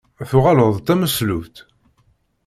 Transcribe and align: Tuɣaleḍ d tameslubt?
Tuɣaleḍ 0.29 0.75
d 0.77 0.83
tameslubt? 0.87 1.55